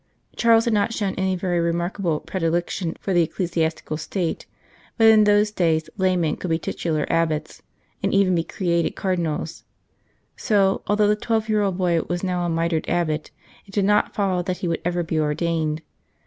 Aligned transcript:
Charles 0.35 0.65
had 0.65 0.73
not 0.73 0.95
shown 0.95 1.13
any 1.13 1.35
very 1.35 1.59
remarkable 1.59 2.21
predilection 2.21 2.95
for 2.99 3.13
the 3.13 3.21
ecclesiastical 3.21 3.97
state, 3.97 4.47
but 4.97 5.05
in 5.05 5.25
those 5.25 5.51
days 5.51 5.91
laymen 5.95 6.37
could 6.37 6.49
be 6.49 6.57
titular 6.57 7.05
Abbots, 7.07 7.61
and 8.01 8.11
even 8.11 8.33
be 8.33 8.43
created 8.43 8.95
Cardinals; 8.95 9.63
so, 10.35 10.81
although 10.87 11.07
the 11.07 11.15
twelve 11.15 11.47
year 11.49 11.61
old 11.61 11.77
boy 11.77 12.01
was 12.09 12.23
now 12.23 12.43
a 12.43 12.49
mitred 12.49 12.89
Abbot, 12.89 13.29
it 13.67 13.75
did 13.75 13.85
not 13.85 14.15
follow 14.15 14.41
that 14.41 14.57
he 14.57 14.67
would 14.67 14.81
ever 14.83 15.03
be 15.03 15.19
ordained. 15.19 15.83